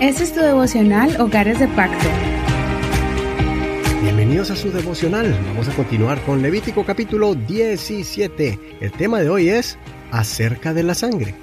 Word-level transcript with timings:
Este 0.00 0.24
es 0.24 0.32
tu 0.32 0.40
devocional 0.40 1.20
Hogares 1.20 1.60
de 1.60 1.68
Pacto. 1.68 2.08
Bienvenidos 4.02 4.50
a 4.50 4.56
su 4.56 4.72
devocional. 4.72 5.32
Vamos 5.48 5.68
a 5.68 5.76
continuar 5.76 6.20
con 6.22 6.42
Levítico 6.42 6.84
capítulo 6.84 7.34
17. 7.34 8.58
El 8.80 8.92
tema 8.92 9.20
de 9.20 9.28
hoy 9.28 9.48
es 9.48 9.78
acerca 10.10 10.74
de 10.74 10.82
la 10.82 10.94
sangre. 10.94 11.34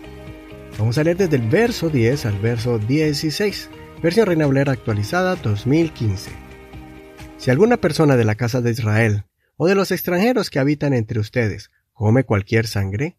Vamos 0.77 0.97
a 0.97 1.03
leer 1.03 1.17
desde 1.17 1.37
el 1.37 1.47
verso 1.47 1.89
10 1.89 2.25
al 2.25 2.39
verso 2.39 2.79
16, 2.79 3.69
versión 4.01 4.25
Reina 4.25 4.47
Valera 4.47 4.73
actualizada 4.73 5.35
2015. 5.35 6.31
Si 7.37 7.51
alguna 7.51 7.77
persona 7.77 8.17
de 8.17 8.25
la 8.25 8.35
casa 8.35 8.61
de 8.61 8.71
Israel 8.71 9.25
o 9.55 9.67
de 9.67 9.75
los 9.75 9.91
extranjeros 9.91 10.49
que 10.49 10.59
habitan 10.59 10.93
entre 10.93 11.19
ustedes 11.19 11.71
come 11.93 12.23
cualquier 12.23 12.67
sangre, 12.67 13.18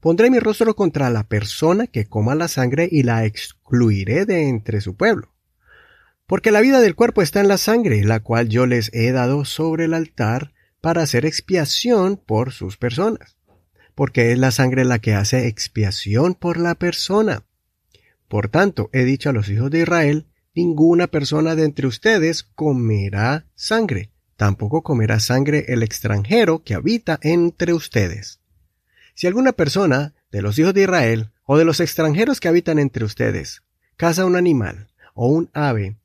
Pondré 0.00 0.30
mi 0.30 0.38
rostro 0.38 0.74
contra 0.74 1.10
la 1.10 1.24
persona 1.24 1.86
que 1.86 2.06
coma 2.06 2.34
la 2.34 2.48
sangre 2.48 2.88
y 2.90 3.02
la 3.02 3.26
excluiré 3.26 4.24
de 4.24 4.48
entre 4.48 4.80
su 4.80 4.96
pueblo. 4.96 5.34
Porque 6.26 6.50
la 6.50 6.62
vida 6.62 6.80
del 6.80 6.94
cuerpo 6.94 7.20
está 7.20 7.40
en 7.40 7.48
la 7.48 7.58
sangre, 7.58 8.02
la 8.04 8.20
cual 8.20 8.48
yo 8.48 8.64
les 8.64 8.90
he 8.94 9.12
dado 9.12 9.44
sobre 9.44 9.84
el 9.84 9.94
altar 9.94 10.52
para 10.80 11.02
hacer 11.02 11.26
expiación 11.26 12.16
por 12.16 12.52
sus 12.52 12.78
personas. 12.78 13.36
Porque 13.94 14.32
es 14.32 14.38
la 14.38 14.52
sangre 14.52 14.86
la 14.86 15.00
que 15.00 15.12
hace 15.12 15.48
expiación 15.48 16.34
por 16.34 16.56
la 16.56 16.76
persona. 16.76 17.44
Por 18.26 18.48
tanto, 18.48 18.88
he 18.94 19.04
dicho 19.04 19.28
a 19.28 19.32
los 19.34 19.50
hijos 19.50 19.70
de 19.70 19.80
Israel, 19.80 20.28
ninguna 20.54 21.08
persona 21.08 21.56
de 21.56 21.64
entre 21.64 21.86
ustedes 21.86 22.42
comerá 22.42 23.46
sangre, 23.54 24.10
tampoco 24.36 24.82
comerá 24.82 25.20
sangre 25.20 25.66
el 25.68 25.82
extranjero 25.82 26.62
que 26.62 26.74
habita 26.74 27.18
entre 27.22 27.74
ustedes. 27.74 28.39
Si 29.20 29.26
alguna 29.26 29.52
persona 29.52 30.14
de 30.32 30.40
los 30.40 30.58
hijos 30.58 30.72
de 30.72 30.84
Israel 30.84 31.28
o 31.44 31.58
de 31.58 31.66
los 31.66 31.80
extranjeros 31.80 32.40
que 32.40 32.48
habitan 32.48 32.78
entre 32.78 33.04
ustedes 33.04 33.60
caza 33.98 34.24
un 34.24 34.34
animal 34.34 34.88
o 35.12 35.26
un 35.28 35.50
ave 35.52 35.96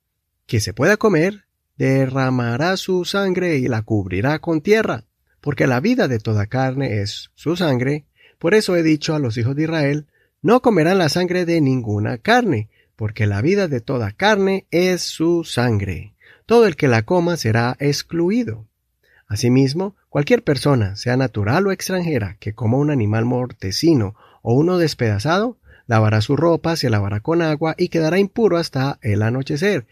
que 0.48 0.60
se 0.60 0.74
pueda 0.74 0.98
comer, 0.98 1.46
derramará 1.78 2.76
su 2.76 3.06
sangre 3.06 3.56
y 3.56 3.70
la 3.70 3.84
cubrirá 3.84 4.40
con 4.40 4.60
tierra, 4.60 5.06
porque 5.40 5.66
la 5.66 5.80
vida 5.80 6.10
de 6.10 6.20
toda 6.20 6.48
carne 6.48 7.00
es 7.00 7.32
su 7.36 7.56
sangre. 7.56 8.04
Por 8.38 8.54
eso 8.54 8.76
he 8.76 8.84
dicho 8.84 9.16
a 9.16 9.20
los 9.20 9.38
hijos 9.38 9.56
de 9.56 9.64
Israel, 9.64 10.08
no 10.42 10.62
comerán 10.62 10.98
la 10.98 11.08
sangre 11.08 11.46
de 11.46 11.62
ninguna 11.62 12.18
carne, 12.18 12.68
porque 12.98 13.28
la 13.28 13.42
vida 13.42 13.70
de 13.70 13.80
toda 13.80 14.12
carne 14.12 14.66
es 14.72 15.04
su 15.04 15.46
sangre. 15.46 16.16
Todo 16.46 16.68
el 16.68 16.76
que 16.76 16.90
la 16.90 17.04
coma 17.04 17.38
será 17.38 17.78
excluido. 17.80 18.66
Asimismo, 19.28 19.96
cualquier 20.10 20.44
persona, 20.44 20.96
sea 20.96 21.18
natural 21.18 21.68
o 21.68 21.72
extranjera, 21.72 22.38
que 22.40 22.54
coma 22.54 22.78
un 22.78 22.92
animal 22.92 23.26
mortecino 23.26 24.16
o 24.42 24.54
uno 24.54 24.78
despedazado, 24.78 25.58
lavará 25.88 26.22
su 26.22 26.36
ropa, 26.36 26.76
se 26.76 26.90
lavará 26.90 27.20
con 27.20 27.42
agua 27.42 27.76
y 27.78 27.90
quedará 27.90 28.20
impuro 28.20 28.58
hasta 28.58 29.00
el 29.02 29.24
anochecer. 29.24 29.88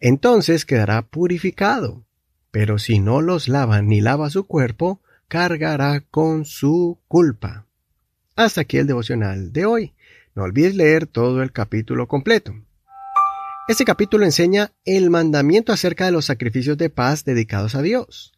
Entonces 0.00 0.64
quedará 0.64 1.02
purificado. 1.02 2.04
Pero 2.50 2.78
si 2.78 2.98
no 2.98 3.20
los 3.20 3.48
lava 3.48 3.82
ni 3.82 4.00
lava 4.00 4.30
su 4.30 4.46
cuerpo, 4.46 5.02
cargará 5.28 6.00
con 6.00 6.44
su 6.44 6.98
culpa. 7.08 7.66
Hasta 8.36 8.62
aquí 8.62 8.78
el 8.78 8.86
devocional 8.86 9.52
de 9.52 9.66
hoy. 9.66 9.94
No 10.34 10.44
olvides 10.44 10.76
leer 10.76 11.06
todo 11.06 11.42
el 11.42 11.52
capítulo 11.52 12.08
completo. 12.08 12.54
Este 13.68 13.84
capítulo 13.84 14.24
enseña 14.24 14.72
el 14.86 15.10
mandamiento 15.10 15.72
acerca 15.72 16.06
de 16.06 16.12
los 16.12 16.24
sacrificios 16.24 16.78
de 16.78 16.88
paz 16.88 17.24
dedicados 17.24 17.74
a 17.74 17.82
Dios. 17.82 18.37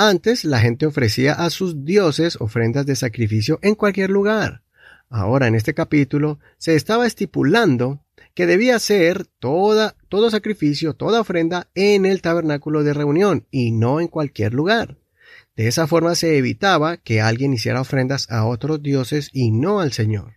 Antes 0.00 0.44
la 0.44 0.60
gente 0.60 0.86
ofrecía 0.86 1.32
a 1.32 1.50
sus 1.50 1.84
dioses 1.84 2.36
ofrendas 2.40 2.86
de 2.86 2.94
sacrificio 2.94 3.58
en 3.62 3.74
cualquier 3.74 4.10
lugar. 4.10 4.62
Ahora 5.08 5.48
en 5.48 5.56
este 5.56 5.74
capítulo 5.74 6.38
se 6.56 6.76
estaba 6.76 7.04
estipulando 7.04 8.04
que 8.32 8.46
debía 8.46 8.78
ser 8.78 9.26
toda, 9.40 9.96
todo 10.08 10.30
sacrificio, 10.30 10.94
toda 10.94 11.20
ofrenda 11.20 11.68
en 11.74 12.06
el 12.06 12.22
tabernáculo 12.22 12.84
de 12.84 12.94
reunión 12.94 13.48
y 13.50 13.72
no 13.72 14.00
en 14.00 14.06
cualquier 14.06 14.54
lugar. 14.54 14.98
De 15.56 15.66
esa 15.66 15.88
forma 15.88 16.14
se 16.14 16.38
evitaba 16.38 16.98
que 16.98 17.20
alguien 17.20 17.52
hiciera 17.52 17.80
ofrendas 17.80 18.30
a 18.30 18.46
otros 18.46 18.80
dioses 18.80 19.30
y 19.32 19.50
no 19.50 19.80
al 19.80 19.90
Señor. 19.90 20.34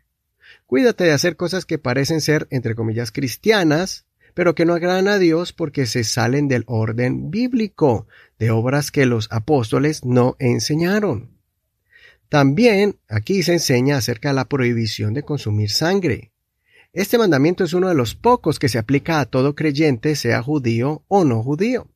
Cuídate 0.65 1.03
de 1.03 1.11
hacer 1.11 1.35
cosas 1.35 1.65
que 1.65 1.77
parecen 1.77 2.21
ser, 2.21 2.47
entre 2.49 2.73
comillas, 2.73 3.11
cristianas, 3.11 4.07
pero 4.33 4.55
que 4.55 4.65
no 4.65 4.73
agradan 4.73 5.07
a 5.07 5.17
Dios 5.17 5.53
porque 5.53 5.85
se 5.85 6.03
salen 6.03 6.47
del 6.47 6.63
orden 6.67 7.31
bíblico, 7.31 8.07
de 8.39 8.51
obras 8.51 8.91
que 8.91 9.05
los 9.05 9.27
apóstoles 9.31 10.05
no 10.05 10.35
enseñaron. 10.39 11.31
También 12.29 12.97
aquí 13.09 13.43
se 13.43 13.53
enseña 13.53 13.97
acerca 13.97 14.29
de 14.29 14.35
la 14.35 14.45
prohibición 14.45 15.13
de 15.13 15.23
consumir 15.23 15.69
sangre. 15.69 16.31
Este 16.93 17.17
mandamiento 17.17 17.63
es 17.63 17.73
uno 17.73 17.89
de 17.89 17.95
los 17.95 18.15
pocos 18.15 18.59
que 18.59 18.69
se 18.69 18.77
aplica 18.77 19.19
a 19.19 19.25
todo 19.25 19.55
creyente, 19.55 20.15
sea 20.15 20.41
judío 20.41 21.03
o 21.07 21.23
no 21.23 21.43
judío. 21.43 21.87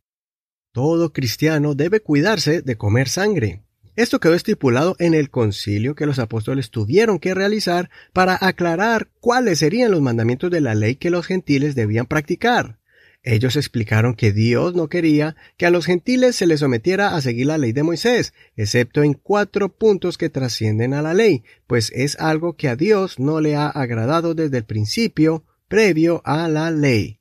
Todo 0.71 1.13
cristiano 1.13 1.73
debe 1.73 2.01
cuidarse 2.01 2.61
de 2.61 2.77
comer 2.77 3.07
sangre. 3.07 3.63
Esto 3.95 4.19
quedó 4.19 4.33
estipulado 4.33 4.97
en 4.99 5.13
el 5.13 5.29
concilio 5.29 5.95
que 5.95 6.05
los 6.05 6.19
apóstoles 6.19 6.69
tuvieron 6.69 7.17
que 7.17 7.33
realizar 7.33 7.89
para 8.11 8.37
aclarar 8.39 9.07
cuáles 9.21 9.59
serían 9.59 9.91
los 9.91 10.01
mandamientos 10.01 10.51
de 10.51 10.59
la 10.59 10.75
ley 10.75 10.95
que 10.95 11.09
los 11.09 11.25
gentiles 11.25 11.75
debían 11.75 12.05
practicar. 12.05 12.79
Ellos 13.23 13.55
explicaron 13.55 14.13
que 14.13 14.33
Dios 14.33 14.75
no 14.75 14.89
quería 14.89 15.35
que 15.57 15.65
a 15.65 15.71
los 15.71 15.85
gentiles 15.85 16.35
se 16.35 16.45
les 16.45 16.59
sometiera 16.59 17.15
a 17.15 17.21
seguir 17.21 17.47
la 17.47 17.57
ley 17.57 17.71
de 17.71 17.83
Moisés, 17.83 18.33
excepto 18.57 19.01
en 19.01 19.13
cuatro 19.13 19.69
puntos 19.69 20.17
que 20.17 20.29
trascienden 20.29 20.93
a 20.93 21.01
la 21.01 21.13
ley, 21.13 21.43
pues 21.65 21.91
es 21.95 22.19
algo 22.19 22.55
que 22.55 22.67
a 22.67 22.75
Dios 22.75 23.17
no 23.17 23.39
le 23.39 23.55
ha 23.55 23.67
agradado 23.67 24.35
desde 24.35 24.57
el 24.57 24.65
principio, 24.65 25.45
previo 25.69 26.21
a 26.25 26.49
la 26.49 26.69
ley. 26.69 27.19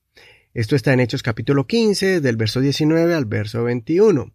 Esto 0.53 0.77
está 0.77 0.93
en 0.93 1.01
Hechos 1.01 1.23
capítulo 1.23 1.67
15, 1.67 2.21
del 2.21 2.37
verso 2.37 2.61
19 2.61 3.15
al 3.15 3.25
verso 3.25 3.65
21. 3.65 4.35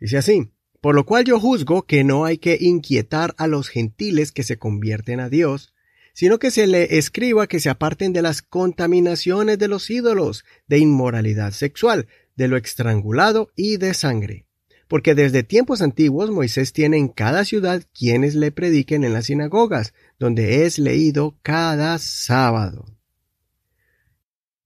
Dice 0.00 0.16
así, 0.16 0.50
por 0.84 0.94
lo 0.94 1.06
cual 1.06 1.24
yo 1.24 1.40
juzgo 1.40 1.86
que 1.86 2.04
no 2.04 2.26
hay 2.26 2.36
que 2.36 2.58
inquietar 2.60 3.34
a 3.38 3.46
los 3.46 3.70
gentiles 3.70 4.32
que 4.32 4.42
se 4.42 4.58
convierten 4.58 5.18
a 5.18 5.30
Dios, 5.30 5.72
sino 6.12 6.38
que 6.38 6.50
se 6.50 6.66
le 6.66 6.98
escriba 6.98 7.46
que 7.46 7.58
se 7.58 7.70
aparten 7.70 8.12
de 8.12 8.20
las 8.20 8.42
contaminaciones 8.42 9.58
de 9.58 9.66
los 9.66 9.88
ídolos, 9.88 10.44
de 10.66 10.76
inmoralidad 10.76 11.52
sexual, 11.52 12.06
de 12.36 12.48
lo 12.48 12.58
estrangulado 12.58 13.50
y 13.56 13.78
de 13.78 13.94
sangre. 13.94 14.44
Porque 14.86 15.14
desde 15.14 15.42
tiempos 15.42 15.80
antiguos 15.80 16.30
Moisés 16.30 16.74
tiene 16.74 16.98
en 16.98 17.08
cada 17.08 17.46
ciudad 17.46 17.82
quienes 17.98 18.34
le 18.34 18.52
prediquen 18.52 19.04
en 19.04 19.14
las 19.14 19.24
sinagogas, 19.24 19.94
donde 20.18 20.66
es 20.66 20.78
leído 20.78 21.38
cada 21.42 21.98
sábado. 21.98 22.93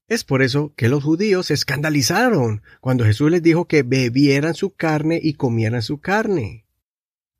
Es 0.08 0.24
por 0.24 0.40
eso 0.40 0.72
que 0.74 0.88
los 0.88 1.04
judíos 1.04 1.46
se 1.46 1.54
escandalizaron 1.54 2.62
cuando 2.80 3.04
Jesús 3.04 3.30
les 3.30 3.42
dijo 3.42 3.66
que 3.66 3.82
bebieran 3.82 4.54
su 4.54 4.70
carne 4.70 5.20
y 5.22 5.34
comieran 5.34 5.82
su 5.82 6.00
carne. 6.00 6.64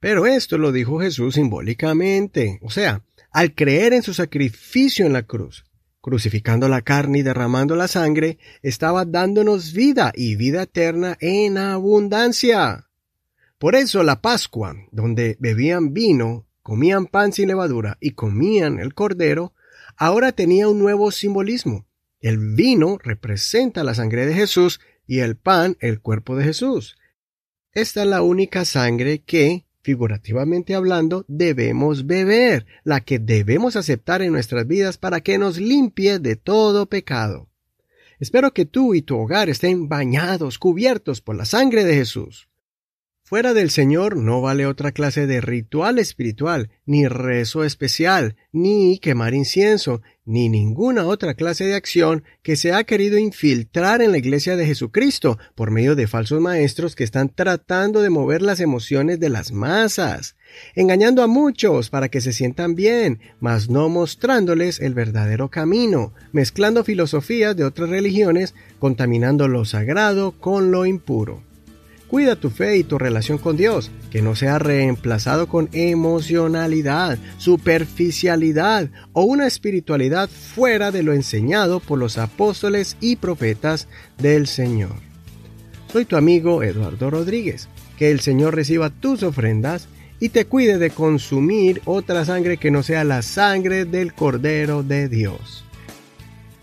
Pero 0.01 0.27
esto 0.27 0.59
lo 0.59 0.71
dijo 0.71 1.01
Jesús 1.01 1.34
simbólicamente, 1.34 2.61
o 2.62 2.71
sea, 2.71 3.03
al 3.33 3.55
creer 3.55 3.95
en 3.95 4.03
su 4.03 4.12
sacrificio 4.12 5.06
en 5.06 5.15
la 5.15 5.23
cruz, 5.23 5.65
crucificando 6.03 6.69
la 6.69 6.83
carne 6.83 7.21
y 7.21 7.23
derramando 7.23 7.75
la 7.75 7.89
sangre, 7.89 8.39
estaba 8.62 9.06
dándonos 9.06 9.73
vida 9.73 10.12
y 10.15 10.37
vida 10.37 10.65
eterna 10.65 11.17
en 11.21 11.56
abundancia. 11.56 12.91
Por 13.59 13.77
eso 13.77 14.03
la 14.03 14.21
Pascua, 14.21 14.77
donde 14.93 15.39
bebían 15.41 15.95
vino, 15.95 16.47
comían 16.62 17.06
pan 17.06 17.33
sin 17.33 17.49
levadura 17.49 17.97
y 17.99 18.11
comían 18.11 18.79
el 18.79 18.93
cordero, 18.93 19.55
ahora 19.97 20.33
tenía 20.33 20.69
un 20.69 20.79
nuevo 20.79 21.11
simbolismo 21.11 21.88
el 22.21 22.39
vino 22.55 22.99
representa 23.03 23.84
la 23.84 23.95
sangre 23.95 24.27
de 24.27 24.34
Jesús 24.34 24.81
y 25.06 25.21
el 25.21 25.37
pan 25.37 25.77
el 25.81 26.01
cuerpo 26.01 26.37
de 26.37 26.45
Jesús. 26.45 26.97
Esta 27.73 28.03
es 28.03 28.09
la 28.09 28.23
única 28.23 28.65
sangre 28.65 29.21
que, 29.21 29.67
figurativamente 29.83 30.75
hablando, 30.75 31.25
debemos 31.29 32.06
beber, 32.06 32.67
la 32.83 33.01
que 33.01 33.19
debemos 33.19 33.77
aceptar 33.77 34.23
en 34.23 34.33
nuestras 34.33 34.67
vidas 34.67 34.99
para 34.99 35.21
que 35.21 35.39
nos 35.39 35.59
limpie 35.59 36.19
de 36.19 36.37
todo 36.37 36.87
pecado. 36.87 37.49
Espero 38.19 38.53
que 38.53 38.67
tú 38.67 38.94
y 38.94 39.03
tu 39.03 39.17
hogar 39.17 39.49
estén 39.49 39.88
bañados, 39.88 40.59
cubiertos 40.59 41.21
por 41.21 41.37
la 41.37 41.44
sangre 41.44 41.85
de 41.85 41.94
Jesús. 41.94 42.49
Fuera 43.28 43.52
del 43.52 43.69
Señor 43.69 44.16
no 44.16 44.40
vale 44.40 44.64
otra 44.64 44.90
clase 44.90 45.26
de 45.26 45.42
ritual 45.42 45.98
espiritual, 45.98 46.70
ni 46.86 47.06
rezo 47.08 47.62
especial, 47.62 48.36
ni 48.52 48.98
quemar 49.00 49.34
incienso, 49.34 50.00
ni 50.25 50.48
ninguna 50.48 51.04
otra 51.04 51.34
clase 51.34 51.64
de 51.66 51.75
acción 51.75 52.25
que 52.42 52.56
se 52.56 52.72
ha 52.72 52.84
querido 52.84 53.19
infiltrar 53.19 54.00
en 54.00 54.12
la 54.12 54.16
Iglesia 54.16 54.56
de 54.56 54.64
Jesucristo 54.64 55.36
por 55.54 55.70
medio 55.70 55.94
de 55.94 56.06
falsos 56.06 56.40
maestros 56.40 56.96
que 56.96 57.04
están 57.04 57.28
tratando 57.28 58.00
de 58.00 58.08
mover 58.08 58.40
las 58.40 58.60
emociones 58.60 59.20
de 59.20 59.28
las 59.28 59.52
masas, 59.52 60.34
engañando 60.75 61.22
a 61.22 61.26
muchos 61.26 61.90
para 61.90 62.08
que 62.08 62.22
se 62.22 62.32
sientan 62.32 62.75
bien, 62.75 63.20
mas 63.40 63.69
no 63.69 63.90
mostrándoles 63.90 64.80
el 64.80 64.94
verdadero 64.94 65.50
camino, 65.50 66.14
mezclando 66.32 66.82
filosofías 66.82 67.54
de 67.54 67.64
otras 67.64 67.90
religiones, 67.90 68.54
contaminando 68.78 69.48
lo 69.48 69.66
sagrado 69.66 70.32
con 70.32 70.70
lo 70.70 70.86
impuro. 70.86 71.46
Cuida 72.08 72.37
tu 72.37 72.49
fe 72.49 72.78
y 72.78 72.84
tu 72.84 72.99
relación 72.99 73.37
con 73.37 73.56
Dios, 73.56 73.90
que 74.10 74.22
no 74.22 74.34
sea 74.34 74.58
reemplazado 74.58 75.46
con 75.46 75.69
emocionalidad, 75.72 77.19
superficialidad 77.37 78.88
o 79.12 79.25
una 79.25 79.46
espiritualidad 79.46 80.28
fuera 80.28 80.90
de 80.90 81.02
lo 81.02 81.12
enseñado 81.12 81.81
por 81.81 81.99
los 81.99 82.16
apóstoles 82.16 82.96
y 83.00 83.16
profetas 83.16 83.88
del 84.16 84.46
Señor. 84.46 84.96
Soy 85.93 86.05
tu 86.05 86.16
amigo 86.16 86.62
Eduardo 86.62 87.10
Rodríguez. 87.10 87.69
Que 87.99 88.12
el 88.12 88.20
Señor 88.20 88.54
reciba 88.54 88.90
tus 88.90 89.25
ofrendas 89.25 89.88
y 90.20 90.28
te 90.28 90.44
cuide 90.44 90.78
de 90.78 90.90
consumir 90.90 91.82
otra 91.84 92.25
sangre 92.25 92.56
que 92.56 92.70
no 92.70 92.82
sea 92.82 93.02
la 93.04 93.22
sangre 93.22 93.84
del 93.84 94.14
Cordero 94.14 94.82
de 94.84 95.08
Dios. 95.08 95.64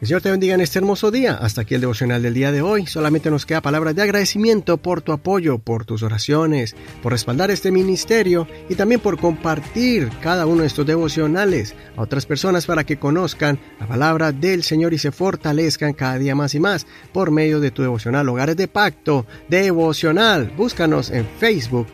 El 0.01 0.07
Señor 0.07 0.21
te 0.21 0.29
bendiga 0.29 0.55
en 0.55 0.59
este 0.59 0.77
hermoso 0.77 1.09
día. 1.09 1.35
Hasta 1.35 1.61
aquí 1.61 1.73
el 1.73 1.79
devocional 1.79 2.21
del 2.21 2.33
día 2.33 2.51
de 2.51 2.61
hoy. 2.61 2.85
Solamente 2.85 3.31
nos 3.31 3.45
queda 3.45 3.61
palabras 3.61 3.95
de 3.95 4.01
agradecimiento 4.01 4.75
por 4.75 5.01
tu 5.01 5.13
apoyo, 5.13 5.57
por 5.57 5.85
tus 5.85 6.03
oraciones, 6.03 6.75
por 7.01 7.13
respaldar 7.13 7.49
este 7.49 7.71
ministerio 7.71 8.45
y 8.67 8.75
también 8.75 8.99
por 8.99 9.17
compartir 9.17 10.09
cada 10.21 10.47
uno 10.47 10.61
de 10.61 10.67
estos 10.67 10.85
devocionales 10.85 11.75
a 11.95 12.01
otras 12.01 12.25
personas 12.25 12.65
para 12.65 12.83
que 12.83 12.99
conozcan 12.99 13.57
la 13.79 13.87
palabra 13.87 14.33
del 14.33 14.63
Señor 14.63 14.93
y 14.93 14.97
se 14.97 15.13
fortalezcan 15.13 15.93
cada 15.93 16.19
día 16.19 16.35
más 16.35 16.55
y 16.55 16.59
más 16.59 16.85
por 17.13 17.31
medio 17.31 17.61
de 17.61 17.71
tu 17.71 17.81
devocional 17.81 18.27
Hogares 18.27 18.57
de 18.57 18.67
Pacto 18.67 19.25
Devocional. 19.47 20.51
Búscanos 20.57 21.09
en 21.09 21.25
Facebook 21.39 21.87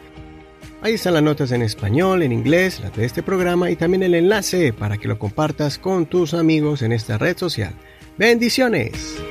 Ahí 0.84 0.96
están 0.96 1.14
las 1.14 1.22
notas 1.22 1.52
en 1.52 1.62
español, 1.62 2.24
en 2.24 2.32
inglés, 2.32 2.80
las 2.80 2.96
de 2.96 3.06
este 3.06 3.22
programa 3.22 3.70
y 3.70 3.76
también 3.76 4.02
el 4.02 4.16
enlace 4.16 4.74
para 4.74 4.98
que 4.98 5.08
lo 5.08 5.20
compartas 5.20 5.78
con 5.78 6.08
tus 6.08 6.34
amigos 6.34 6.82
en 6.82 6.92
esta 6.92 7.20
red 7.20 7.38
social. 7.38 7.74
Bendiciones. 8.18 9.22